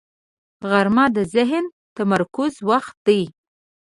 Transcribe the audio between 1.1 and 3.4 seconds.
د ذهني تمرکز وخت دی